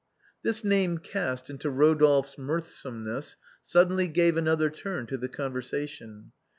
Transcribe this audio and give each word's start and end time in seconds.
This 0.41 0.63
name 0.63 0.97
cast 0.97 1.47
into 1.47 1.67
Eodolphe's 1.69 2.35
mirthsomeness, 2.35 3.35
sud 3.61 3.91
denly 3.91 4.11
gave 4.11 4.35
another 4.35 4.71
turn 4.71 5.05
to 5.05 5.15
the 5.15 5.29
conversation. 5.29 6.31